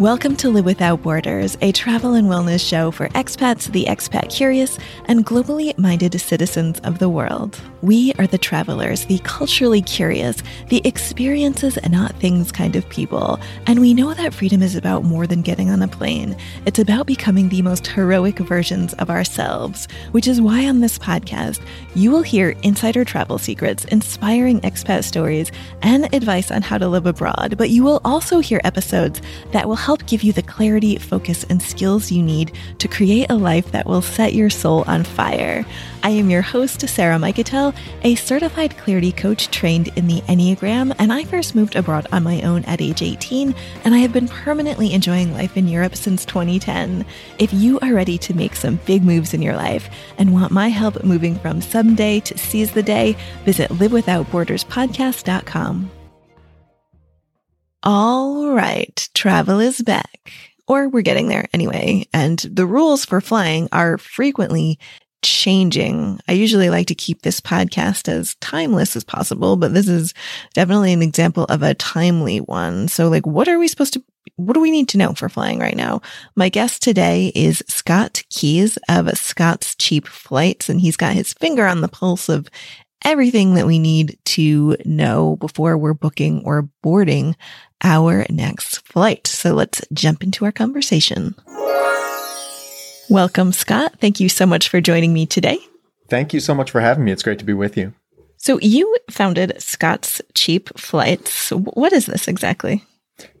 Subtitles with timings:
[0.00, 4.76] Welcome to Live Without Borders, a travel and wellness show for expats, the expat curious,
[5.04, 7.60] and globally minded citizens of the world.
[7.84, 13.38] We are the travelers, the culturally curious, the experiences and not things kind of people.
[13.66, 16.34] And we know that freedom is about more than getting on a plane.
[16.64, 21.60] It's about becoming the most heroic versions of ourselves, which is why on this podcast,
[21.94, 27.04] you will hear insider travel secrets, inspiring expat stories, and advice on how to live
[27.04, 27.56] abroad.
[27.58, 29.20] But you will also hear episodes
[29.52, 33.36] that will help give you the clarity, focus, and skills you need to create a
[33.36, 35.66] life that will set your soul on fire.
[36.02, 41.12] I am your host, Sarah Mikutel, a certified clarity coach trained in the Enneagram, and
[41.12, 44.92] I first moved abroad on my own at age 18, and I have been permanently
[44.92, 47.04] enjoying life in Europe since 2010.
[47.38, 49.88] If you are ready to make some big moves in your life
[50.18, 55.90] and want my help moving from someday to seize the day, visit livewithoutborderspodcast.com.
[57.86, 60.32] All right, travel is back.
[60.66, 62.08] Or we're getting there anyway.
[62.14, 64.78] And the rules for flying are frequently
[65.24, 66.20] changing.
[66.28, 70.14] I usually like to keep this podcast as timeless as possible, but this is
[70.52, 72.86] definitely an example of a timely one.
[72.88, 74.04] So like, what are we supposed to,
[74.36, 76.02] what do we need to know for flying right now?
[76.36, 81.66] My guest today is Scott Keyes of Scott's Cheap Flights, and he's got his finger
[81.66, 82.48] on the pulse of
[83.04, 87.36] everything that we need to know before we're booking or boarding
[87.82, 89.26] our next flight.
[89.26, 91.34] So let's jump into our conversation.
[93.10, 93.94] Welcome, Scott.
[94.00, 95.58] Thank you so much for joining me today.
[96.08, 97.12] Thank you so much for having me.
[97.12, 97.92] It's great to be with you.
[98.36, 101.50] So, you founded Scott's Cheap Flights.
[101.50, 102.84] What is this exactly?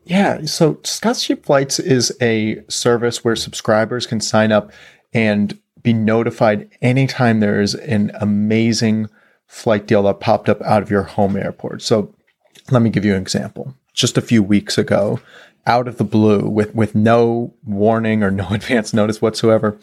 [0.04, 4.72] Yeah, so Scott's Cheap Flights is a service where subscribers can sign up
[5.12, 9.08] and be notified anytime there is an amazing
[9.46, 11.82] flight deal that popped up out of your home airport.
[11.82, 12.14] So,
[12.70, 15.20] let me give you an example just a few weeks ago,
[15.66, 19.78] out of the blue, with, with no warning or no advance notice whatsoever,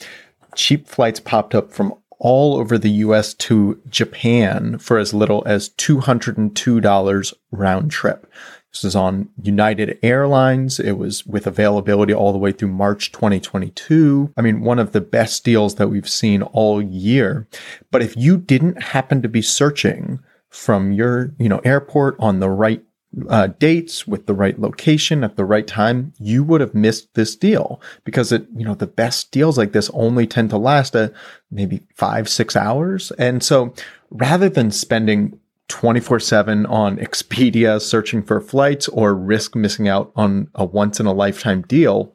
[0.56, 5.69] cheap flights popped up from all over the US to Japan for as little as
[5.69, 8.31] $202 round trip.
[8.72, 10.80] This is on United Airlines.
[10.80, 14.34] It was with availability all the way through March 2022.
[14.38, 17.48] I mean, one of the best deals that we've seen all year.
[17.90, 20.19] But if you didn't happen to be searching
[20.50, 22.84] from your, you know, airport on the right
[23.30, 27.36] uh, dates with the right location at the right time, you would have missed this
[27.36, 31.14] deal because it, you know, the best deals like this only tend to last a
[31.50, 33.12] maybe five, six hours.
[33.18, 33.74] And so
[34.10, 40.50] rather than spending 24 7 on Expedia searching for flights or risk missing out on
[40.56, 42.14] a once in a lifetime deal,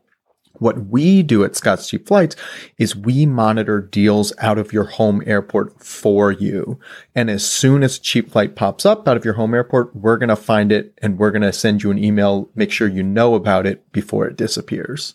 [0.60, 2.36] what we do at Scott's Cheap Flights
[2.78, 6.78] is we monitor deals out of your home airport for you.
[7.14, 10.18] And as soon as a cheap flight pops up out of your home airport, we're
[10.18, 13.02] going to find it and we're going to send you an email, make sure you
[13.02, 15.14] know about it before it disappears.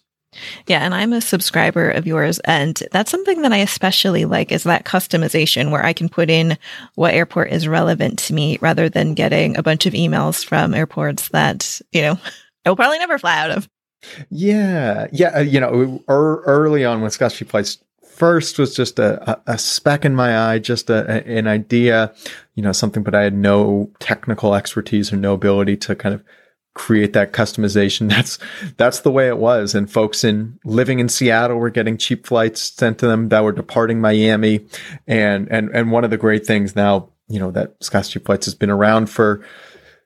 [0.66, 4.64] Yeah, and I'm a subscriber of yours and that's something that I especially like is
[4.64, 6.58] that customization where I can put in
[6.96, 11.28] what airport is relevant to me rather than getting a bunch of emails from airports
[11.30, 12.18] that, you know,
[12.66, 13.68] I will probably never fly out of.
[14.30, 15.38] Yeah, yeah.
[15.38, 19.58] Uh, you know, early on when Scott's Cheap Flights first was just a, a, a
[19.58, 22.14] speck in my eye, just a, an idea,
[22.56, 26.24] you know, something, but I had no technical expertise or no ability to kind of
[26.74, 28.10] create that customization.
[28.16, 28.38] That's
[28.78, 29.76] that's the way it was.
[29.76, 33.52] And folks in living in Seattle were getting cheap flights sent to them that were
[33.52, 34.66] departing Miami.
[35.08, 38.56] And and and one of the great things now, you know, that Scott's Flights has
[38.56, 39.44] been around for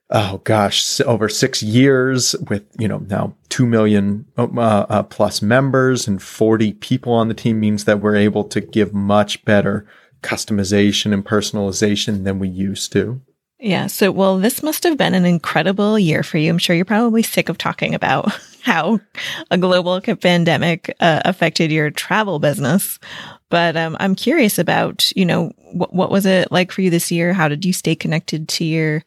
[0.10, 6.08] oh gosh, over six years with, you know, now 2 million uh, uh, plus members
[6.08, 9.88] and 40 people on the team means that we're able to give much better
[10.22, 13.22] customization and personalization than we used to.
[13.60, 13.88] Yeah.
[13.88, 16.50] So, well, this must have been an incredible year for you.
[16.50, 19.00] I'm sure you're probably sick of talking about how
[19.50, 23.00] a global pandemic uh, affected your travel business.
[23.50, 27.12] But um, I'm curious about, you know, what, what was it like for you this
[27.12, 27.32] year?
[27.32, 29.04] How did you stay connected to your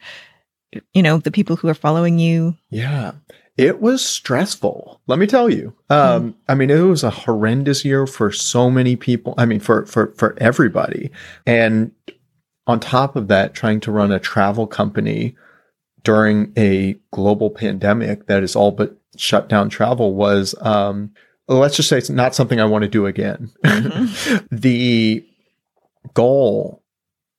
[0.93, 2.57] you know, the people who are following you?
[2.71, 3.13] Yeah.
[3.57, 5.01] It was stressful.
[5.09, 5.75] Let me tell you.
[5.91, 6.35] Um, mm.
[6.49, 9.35] I mean, it was a horrendous year for so many people.
[9.37, 11.11] I mean, for, for, for everybody.
[11.45, 11.91] And
[12.69, 15.35] on top of that, trying to run a travel company
[16.05, 21.11] during a global pandemic that is all but shut down travel was, um,
[21.49, 23.51] let's just say it's not something I want to do again.
[23.65, 24.47] Mm-hmm.
[24.57, 25.27] the
[26.15, 26.85] goal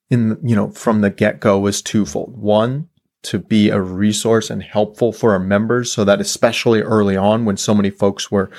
[0.10, 2.36] in, you know, from the get go was twofold.
[2.36, 2.90] One,
[3.22, 7.58] to be a resource and helpful for our members so that especially early on when
[7.58, 8.50] so many folks were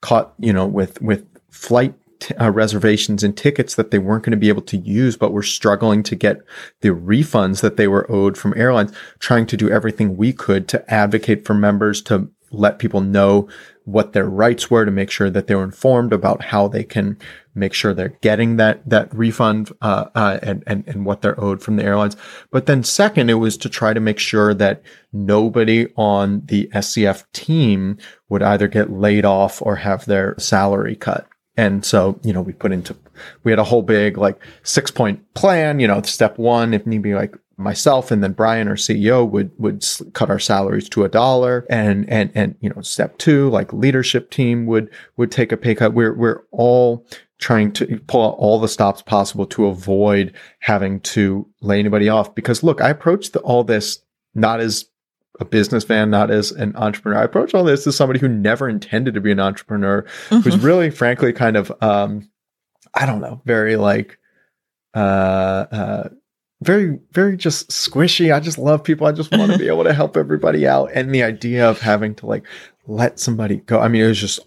[0.00, 4.32] caught, you know, with, with flight t- uh, reservations and tickets that they weren't going
[4.32, 6.42] to be able to use, but were struggling to get
[6.82, 10.92] the refunds that they were owed from airlines, trying to do everything we could to
[10.92, 13.48] advocate for members to let people know
[13.84, 17.16] what their rights were to make sure that they were informed about how they can
[17.60, 21.62] make sure they're getting that that refund uh, uh, and, and and what they're owed
[21.62, 22.16] from the airlines.
[22.50, 27.24] But then second, it was to try to make sure that nobody on the SCF
[27.32, 27.98] team
[28.28, 31.28] would either get laid off or have their salary cut.
[31.56, 32.96] And so, you know, we put into,
[33.44, 37.02] we had a whole big like six point plan, you know, step one, if need
[37.02, 39.84] be like myself and then Brian, our CEO would, would
[40.14, 44.30] cut our salaries to a dollar and, and, and, you know, step two, like leadership
[44.30, 45.94] team would, would take a pay cut.
[45.94, 47.06] We're, we're all
[47.38, 52.34] trying to pull out all the stops possible to avoid having to lay anybody off.
[52.34, 54.02] Because look, I approached the, all this
[54.34, 54.86] not as
[55.40, 57.18] a businessman, not as an entrepreneur.
[57.18, 60.40] I approach all this as somebody who never intended to be an entrepreneur, mm-hmm.
[60.40, 62.28] who's really, frankly, kind of, um,
[62.94, 64.18] I don't know, very like,
[64.94, 66.08] uh, uh,
[66.62, 68.34] very, very just squishy.
[68.34, 69.06] I just love people.
[69.06, 70.90] I just want to be able to help everybody out.
[70.94, 72.44] And the idea of having to like
[72.86, 73.80] let somebody go.
[73.80, 74.40] I mean, it was just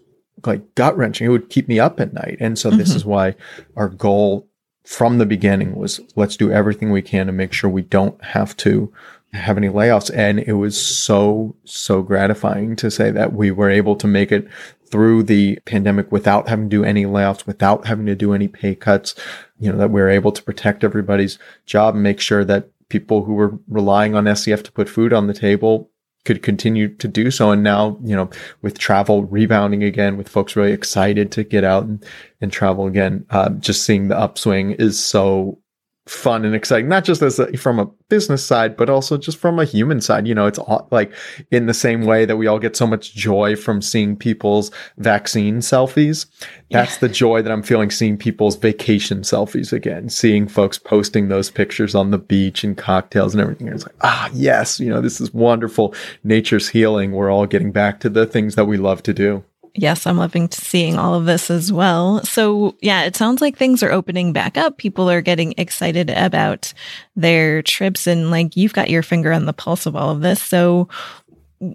[0.45, 1.25] like gut wrenching.
[1.25, 2.37] It would keep me up at night.
[2.39, 2.77] And so mm-hmm.
[2.77, 3.35] this is why
[3.75, 4.47] our goal
[4.85, 8.55] from the beginning was let's do everything we can to make sure we don't have
[8.57, 8.91] to
[9.31, 10.11] have any layoffs.
[10.13, 14.47] And it was so, so gratifying to say that we were able to make it
[14.85, 18.75] through the pandemic without having to do any layoffs, without having to do any pay
[18.75, 19.15] cuts,
[19.63, 23.23] you know, that we are able to protect everybody's job and make sure that people
[23.23, 25.89] who were relying on SCF to put food on the table
[26.25, 27.51] could continue to do so.
[27.51, 28.29] And now, you know,
[28.61, 32.05] with travel rebounding again, with folks really excited to get out and,
[32.41, 35.57] and travel again, uh, just seeing the upswing is so
[36.05, 39.57] fun and exciting, not just as a, from a business side, but also just from
[39.57, 40.27] a human side.
[40.27, 41.13] You know, it's all, like
[41.49, 45.59] in the same way that we all get so much joy from seeing people's vaccine
[45.59, 46.25] selfies.
[46.71, 46.99] That's yeah.
[46.99, 51.95] the joy that I'm feeling seeing people's vacation selfies again, seeing folks posting those pictures
[51.95, 53.69] on the beach and cocktails and everything.
[53.69, 55.95] It's like, ah, yes, you know, this is wonderful.
[56.23, 57.13] Nature's healing.
[57.13, 59.43] We're all getting back to the things that we love to do
[59.75, 62.23] yes, I'm loving seeing all of this as well.
[62.23, 64.77] So, yeah, it sounds like things are opening back up.
[64.77, 66.73] People are getting excited about
[67.15, 70.41] their trips, and like you've got your finger on the pulse of all of this.
[70.41, 70.87] So,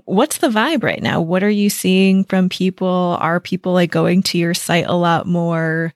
[0.04, 1.20] what's the vibe right now?
[1.20, 3.16] What are you seeing from people?
[3.20, 5.94] Are people like going to your site a lot more?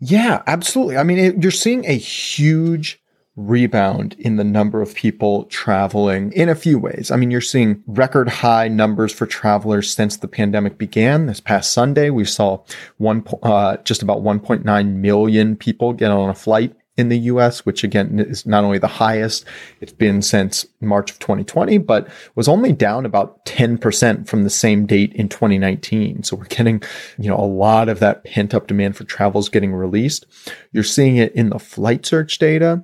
[0.00, 0.96] Yeah, absolutely.
[0.96, 3.00] I mean, it, you're seeing a huge
[3.38, 7.10] rebound in the number of people traveling in a few ways.
[7.10, 11.26] I mean, you're seeing record high numbers for travelers since the pandemic began.
[11.26, 12.64] This past Sunday, we saw
[12.96, 17.84] one, uh, just about 1.9 million people get on a flight in the US, which
[17.84, 19.44] again is not only the highest
[19.80, 24.84] it's been since March of 2020, but was only down about 10% from the same
[24.84, 26.24] date in 2019.
[26.24, 26.82] So we're getting,
[27.16, 30.26] you know, a lot of that pent up demand for travel is getting released.
[30.72, 32.82] You're seeing it in the flight search data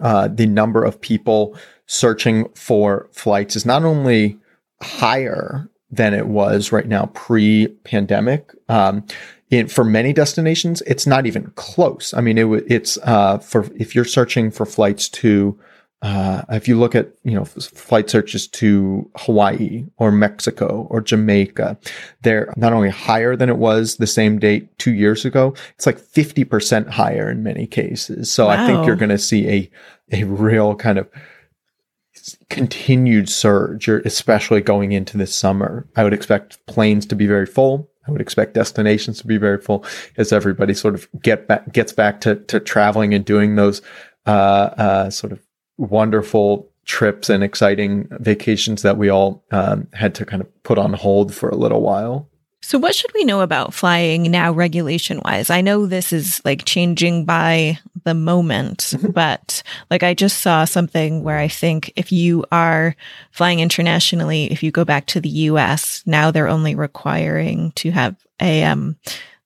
[0.00, 1.56] uh, the number of people
[1.86, 4.38] searching for flights is not only
[4.82, 8.50] higher than it was right now pre-pandemic.
[8.68, 9.04] Um,
[9.50, 12.14] in, for many destinations, it's not even close.
[12.14, 15.58] I mean, it, it's uh, for if you're searching for flights to
[16.02, 21.78] uh, if you look at you know flight searches to Hawaii or Mexico or Jamaica,
[22.22, 25.54] they're not only higher than it was the same date two years ago.
[25.76, 28.32] It's like fifty percent higher in many cases.
[28.32, 28.52] So wow.
[28.52, 29.70] I think you're going to see a
[30.10, 31.08] a real kind of
[32.50, 35.88] continued surge, especially going into this summer.
[35.96, 37.88] I would expect planes to be very full.
[38.06, 39.84] I would expect destinations to be very full
[40.16, 43.82] as everybody sort of get back gets back to to traveling and doing those
[44.26, 45.40] uh, uh, sort of
[45.78, 50.92] wonderful trips and exciting vacations that we all um, had to kind of put on
[50.92, 52.28] hold for a little while.
[52.64, 55.50] So, what should we know about flying now, regulation wise?
[55.50, 59.10] I know this is like changing by the moment, mm-hmm.
[59.10, 62.94] but like I just saw something where I think if you are
[63.32, 68.14] flying internationally, if you go back to the US, now they're only requiring to have
[68.40, 68.96] a um,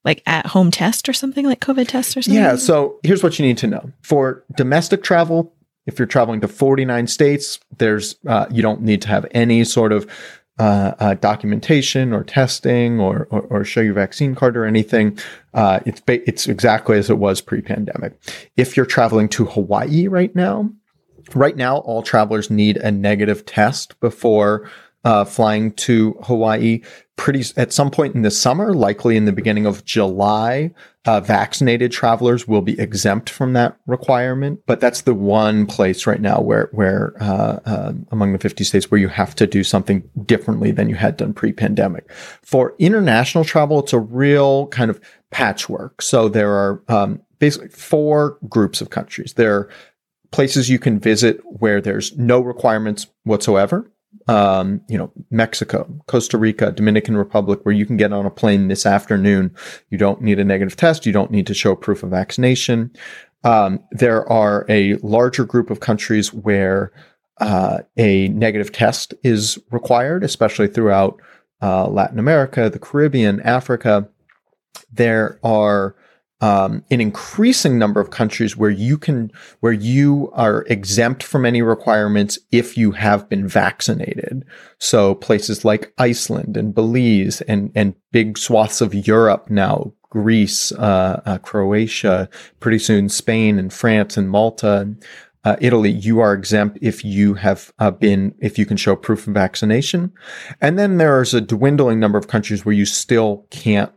[0.07, 2.41] like at home test or something like COVID test or something?
[2.41, 2.57] Yeah.
[2.57, 5.53] So here's what you need to know for domestic travel,
[5.87, 9.93] if you're traveling to 49 states, there's uh, you don't need to have any sort
[9.93, 10.11] of
[10.59, 15.19] uh, uh, documentation or testing or, or, or show your vaccine card or anything.
[15.53, 18.19] Uh, it's ba- it's exactly as it was pre-pandemic.
[18.57, 20.71] If you're traveling to Hawaii right now,
[21.35, 24.71] right now all travelers need a negative test before
[25.07, 26.81] uh, flying to Hawaii
[27.15, 30.73] pretty at some point in the summer, likely in the beginning of July.
[31.05, 36.21] Uh, vaccinated travelers will be exempt from that requirement, but that's the one place right
[36.21, 40.03] now where where uh, uh, among the 50 states where you have to do something
[40.25, 42.11] differently than you had done pre-pandemic.
[42.43, 46.03] For international travel, it's a real kind of patchwork.
[46.03, 49.35] So there are um, basically four groups of countries.
[49.35, 49.71] There are
[50.33, 53.89] places you can visit where there's no requirements whatsoever
[54.29, 58.69] um, you know, Mexico, Costa Rica, Dominican Republic, where you can get on a plane
[58.69, 59.55] this afternoon.
[59.91, 61.07] You don't need a negative test.
[61.07, 62.91] You don't need to show proof of vaccination.
[63.45, 66.93] Um, there are a larger group of countries where
[67.41, 71.21] uh, a negative test is required, especially throughout
[71.63, 74.09] uh, Latin America, the Caribbean, Africa.
[74.93, 75.95] There are
[76.41, 81.63] um, an increasing number of countries where you can where you are exempt from any
[81.63, 84.45] requirements if you have been vaccinated.
[84.79, 91.23] So places like Iceland and Belize and and big swaths of Europe now, Greece, uh,
[91.25, 92.29] uh, Croatia,
[92.61, 94.95] pretty soon Spain and France and Malta.
[95.45, 99.29] Uh, Italy, you are exempt if you have uh, been, if you can show proof
[99.29, 100.13] of vaccination.
[100.61, 103.93] And then there's a dwindling number of countries where you still can't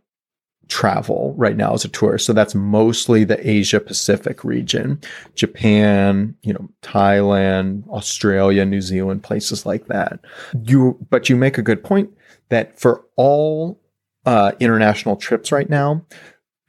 [0.70, 2.26] travel right now as a tourist.
[2.26, 5.02] So that's mostly the Asia Pacific region,
[5.36, 10.20] Japan, you know, Thailand, Australia, New Zealand, places like that.
[10.64, 12.12] You, but you make a good point
[12.50, 13.82] that for all
[14.26, 16.06] uh, international trips right now,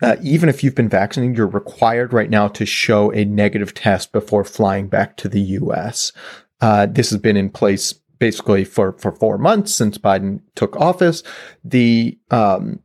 [0.03, 4.13] uh, even if you've been vaccinated, you're required right now to show a negative test
[4.13, 6.13] before flying back to the U.S.
[6.63, 11.23] Uh, this has been in place basically for for four months since Biden took office.
[11.65, 12.81] The um,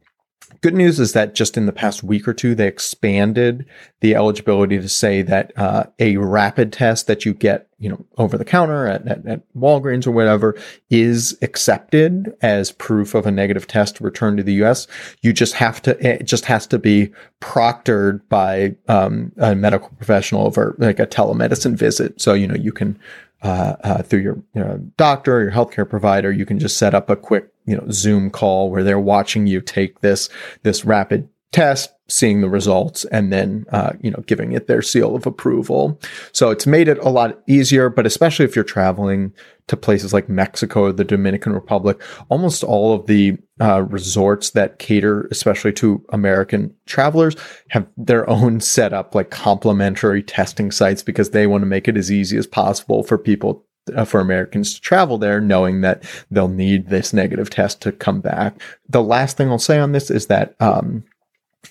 [0.65, 3.67] Good news is that just in the past week or two, they expanded
[4.00, 8.36] the eligibility to say that uh, a rapid test that you get, you know, over
[8.36, 13.67] the counter at, at, at, Walgreens or whatever is accepted as proof of a negative
[13.67, 14.88] test return to the U.S.
[15.22, 20.48] You just have to, it just has to be proctored by um, a medical professional
[20.48, 22.19] over like a telemedicine visit.
[22.19, 22.98] So, you know, you can
[23.43, 26.95] uh, uh, through your you know, doctor or your healthcare provider, you can just set
[26.95, 30.29] up a quick you know Zoom call where they're watching you take this
[30.63, 35.15] this rapid test, seeing the results, and then uh, you know giving it their seal
[35.15, 36.00] of approval.
[36.31, 39.34] So it's made it a lot easier, but especially if you're traveling
[39.67, 45.27] to places like Mexico the Dominican Republic, almost all of the uh, resorts that cater,
[45.31, 47.36] especially to American travelers,
[47.69, 52.12] have their own setup, like complimentary testing sites, because they want to make it as
[52.12, 56.89] easy as possible for people uh, for Americans to travel there, knowing that they'll need
[56.89, 58.60] this negative test to come back.
[58.89, 61.04] The last thing I'll say on this is that um,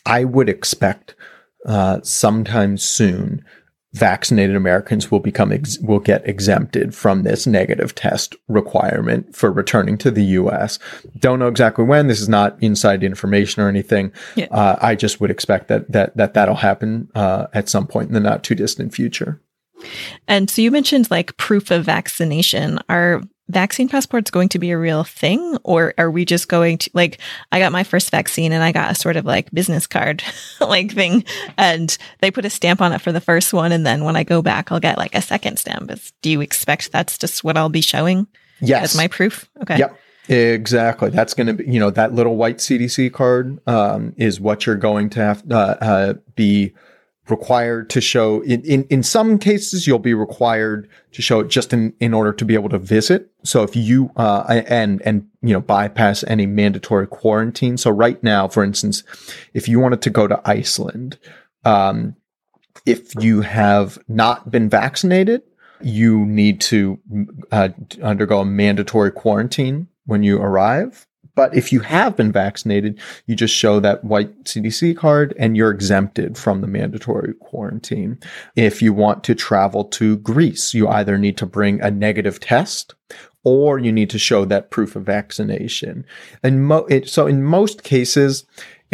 [0.06, 1.14] I would expect
[1.66, 3.44] uh, sometime soon
[3.94, 9.96] vaccinated Americans will become ex- will get exempted from this negative test requirement for returning
[9.98, 10.80] to the U.S.
[11.18, 12.08] Don't know exactly when.
[12.08, 14.12] This is not inside information or anything.
[14.34, 14.46] Yeah.
[14.50, 18.14] Uh, I just would expect that that that that'll happen uh, at some point in
[18.14, 19.40] the not too distant future.
[20.28, 22.78] And so you mentioned like proof of vaccination.
[22.88, 26.90] Are vaccine passports going to be a real thing or are we just going to
[26.94, 27.18] like
[27.52, 30.24] I got my first vaccine and I got a sort of like business card
[30.62, 31.24] like thing
[31.58, 34.24] and they put a stamp on it for the first one and then when I
[34.24, 35.92] go back I'll get like a second stamp.
[36.22, 38.26] Do you expect that's just what I'll be showing?
[38.60, 38.92] Yes.
[38.92, 39.48] As my proof?
[39.62, 39.78] Okay.
[39.78, 39.98] Yep.
[40.28, 41.10] Exactly.
[41.10, 44.76] That's going to be, you know, that little white CDC card um, is what you're
[44.76, 46.72] going to have uh, uh, be
[47.28, 51.72] required to show in, in, in some cases you'll be required to show it just
[51.72, 53.30] in, in order to be able to visit.
[53.44, 57.76] So if you uh, and and you know bypass any mandatory quarantine.
[57.76, 59.02] So right now for instance
[59.54, 61.18] if you wanted to go to iceland
[61.64, 62.16] um,
[62.84, 65.42] if you have not been vaccinated
[65.80, 66.98] you need to
[67.52, 67.68] uh,
[68.02, 73.54] undergo a mandatory quarantine when you arrive but if you have been vaccinated, you just
[73.54, 78.18] show that white CDC card and you're exempted from the mandatory quarantine.
[78.56, 82.94] If you want to travel to Greece, you either need to bring a negative test
[83.42, 86.04] or you need to show that proof of vaccination.
[86.42, 88.44] And mo- it, so in most cases,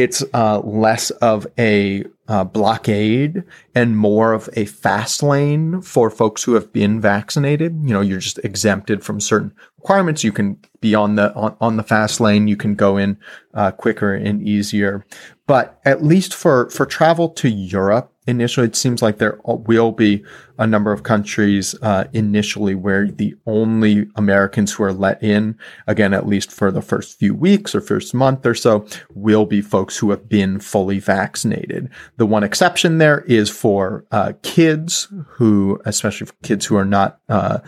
[0.00, 6.42] it's uh, less of a uh, blockade and more of a fast lane for folks
[6.42, 7.78] who have been vaccinated.
[7.84, 10.24] You know, you're just exempted from certain requirements.
[10.24, 12.48] You can be on the on, on the fast lane.
[12.48, 13.18] You can go in
[13.52, 15.04] uh, quicker and easier.
[15.46, 20.24] But at least for for travel to Europe, initially, it seems like there will be
[20.58, 26.14] a number of countries uh, initially where the only Americans who are let in, again,
[26.14, 29.96] at least for the first few weeks or first month or so, will be folks
[29.98, 31.88] who have been fully vaccinated.
[32.16, 37.20] The one exception there is for uh, kids who, especially for kids who are not
[37.28, 37.58] uh,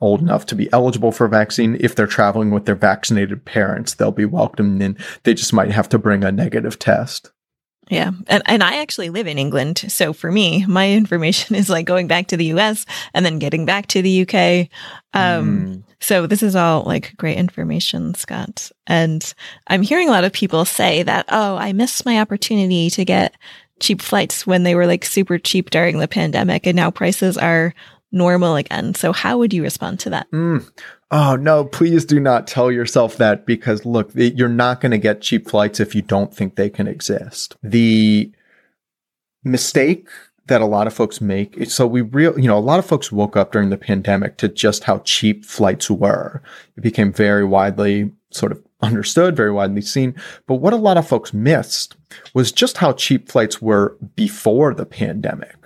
[0.00, 1.76] old enough to be eligible for a vaccine.
[1.80, 4.98] If they're traveling with their vaccinated parents, they'll be welcomed in.
[5.22, 7.30] They just might have to bring a negative test.
[7.88, 8.12] Yeah.
[8.28, 9.78] And, and I actually live in England.
[9.88, 13.64] So for me, my information is like going back to the US and then getting
[13.64, 14.68] back to the UK.
[15.14, 15.82] Um, mm.
[16.00, 18.70] So this is all like great information, Scott.
[18.86, 19.34] And
[19.66, 23.36] I'm hearing a lot of people say that, oh, I missed my opportunity to get
[23.80, 26.66] cheap flights when they were like super cheap during the pandemic.
[26.66, 27.74] And now prices are
[28.12, 28.94] normal again.
[28.94, 30.30] So, how would you respond to that?
[30.30, 30.70] Mm.
[31.10, 35.20] Oh, no, please do not tell yourself that because look, you're not going to get
[35.20, 37.56] cheap flights if you don't think they can exist.
[37.62, 38.32] The
[39.44, 40.08] mistake
[40.46, 41.70] that a lot of folks make.
[41.70, 44.48] So we real, you know, a lot of folks woke up during the pandemic to
[44.48, 46.42] just how cheap flights were.
[46.76, 50.14] It became very widely sort of understood, very widely seen.
[50.46, 51.96] But what a lot of folks missed
[52.34, 55.56] was just how cheap flights were before the pandemic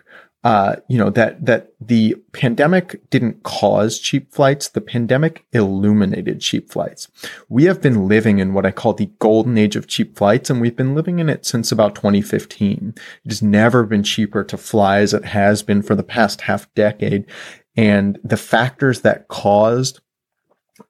[0.46, 4.68] uh, you know that that the pandemic didn't cause cheap flights.
[4.68, 7.08] The pandemic illuminated cheap flights.
[7.48, 10.60] We have been living in what I call the golden age of cheap flights, and
[10.60, 12.94] we've been living in it since about 2015.
[13.24, 16.72] It has never been cheaper to fly as it has been for the past half
[16.74, 17.26] decade,
[17.76, 20.00] and the factors that caused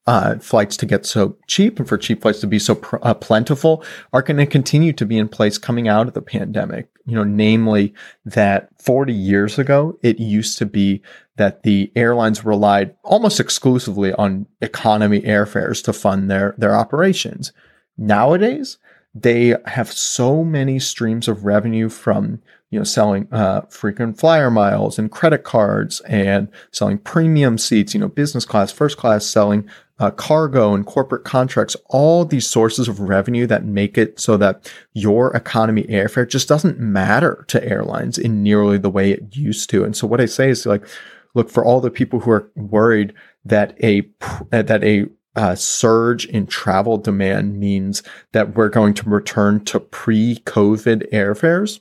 [0.06, 3.14] uh, flights to get so cheap and for cheap flights to be so pr- uh,
[3.14, 6.88] plentiful are going to continue to be in place coming out of the pandemic.
[7.06, 11.02] You know, namely that 40 years ago, it used to be
[11.36, 17.52] that the airlines relied almost exclusively on economy airfares to fund their, their operations.
[17.96, 18.78] Nowadays,
[19.22, 24.98] they have so many streams of revenue from you know selling uh, frequent flyer miles
[24.98, 29.68] and credit cards and selling premium seats you know business class first class selling
[29.98, 31.74] uh, cargo and corporate contracts.
[31.86, 36.78] All these sources of revenue that make it so that your economy airfare just doesn't
[36.78, 39.84] matter to airlines in nearly the way it used to.
[39.84, 40.86] And so what i say is like
[41.34, 44.02] look for all the people who are worried that a
[44.50, 45.06] that a
[45.36, 48.02] uh, surge in travel demand means
[48.32, 51.80] that we're going to return to pre-COVID airfares.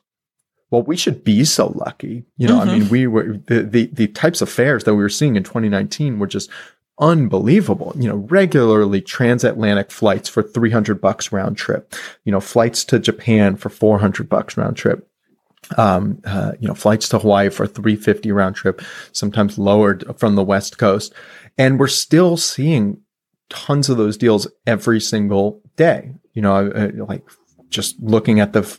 [0.72, 2.26] Well, we should be so lucky.
[2.38, 2.70] You know, mm-hmm.
[2.70, 5.44] I mean, we were the, the the types of fares that we were seeing in
[5.44, 6.50] 2019 were just
[7.00, 7.94] unbelievable.
[7.98, 11.94] You know, regularly transatlantic flights for 300 bucks round trip.
[12.26, 15.08] You know, flights to Japan for 400 bucks round trip.
[15.78, 18.82] Um, uh, you know, flights to Hawaii for 350 round trip,
[19.14, 21.14] sometimes lowered from the West Coast.
[21.58, 23.02] And we're still seeing
[23.50, 26.12] tons of those deals every single day.
[26.34, 27.24] You know, like
[27.70, 28.78] just looking at the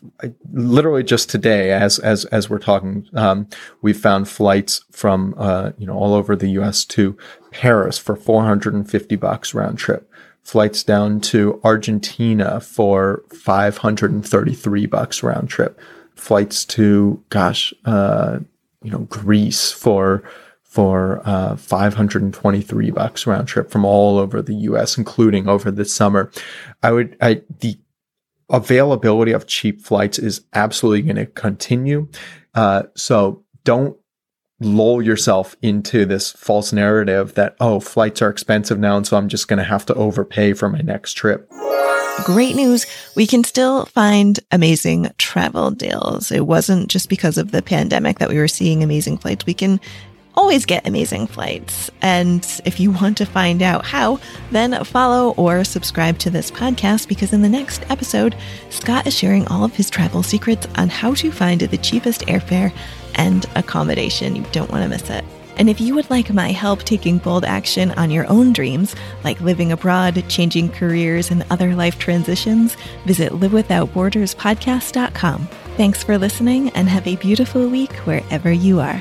[0.53, 3.47] literally just today as as as we're talking um,
[3.83, 7.17] we found flights from uh, you know all over the US to
[7.51, 10.11] Paris for 450 bucks round trip
[10.43, 15.79] flights down to Argentina for 533 bucks round trip
[16.15, 18.39] flights to gosh uh,
[18.83, 20.23] you know Greece for
[20.77, 26.31] for uh, 523 bucks round trip from all over the U.S., including over the summer.
[26.83, 27.79] I would I, the
[28.51, 32.09] availability of cheap flights is absolutely going to continue.
[32.55, 33.97] Uh, so don't
[34.61, 39.29] lull yourself into this false narrative that oh flights are expensive now and so i'm
[39.29, 41.47] just going to have to overpay for my next trip
[42.25, 42.87] Great news.
[43.15, 46.33] We can still find amazing travel deals.
[46.33, 49.45] It wasn't just because of the pandemic that we were seeing amazing flights.
[49.45, 49.79] We can
[50.37, 51.91] always get amazing flights.
[52.03, 54.19] And if you want to find out how,
[54.51, 58.37] then follow or subscribe to this podcast because in the next episode,
[58.71, 62.73] Scott is sharing all of his travel secrets on how to find the cheapest airfare
[63.15, 64.37] and accommodation.
[64.37, 65.25] You don't want to miss it.
[65.57, 68.95] And if you would like my help taking bold action on your own dreams,
[69.25, 75.49] like living abroad, changing careers, and other life transitions, visit livewithoutborderspodcast.com.
[75.77, 79.01] Thanks for listening and have a beautiful week wherever you are.